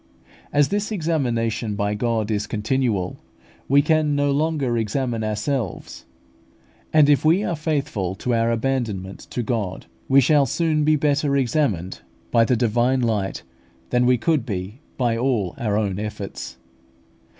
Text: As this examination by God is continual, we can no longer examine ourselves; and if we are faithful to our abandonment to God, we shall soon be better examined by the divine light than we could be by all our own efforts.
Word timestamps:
As 0.51 0.69
this 0.69 0.91
examination 0.91 1.75
by 1.75 1.93
God 1.93 2.31
is 2.31 2.47
continual, 2.47 3.19
we 3.69 3.83
can 3.83 4.15
no 4.15 4.31
longer 4.31 4.75
examine 4.75 5.23
ourselves; 5.23 6.05
and 6.91 7.07
if 7.07 7.23
we 7.23 7.43
are 7.43 7.55
faithful 7.55 8.15
to 8.15 8.33
our 8.33 8.49
abandonment 8.49 9.19
to 9.29 9.43
God, 9.43 9.85
we 10.09 10.19
shall 10.19 10.47
soon 10.47 10.83
be 10.83 10.95
better 10.95 11.37
examined 11.37 12.01
by 12.31 12.45
the 12.45 12.55
divine 12.55 13.01
light 13.01 13.43
than 13.91 14.07
we 14.07 14.17
could 14.17 14.43
be 14.43 14.79
by 14.97 15.15
all 15.15 15.53
our 15.59 15.77
own 15.77 15.99
efforts. 15.99 16.57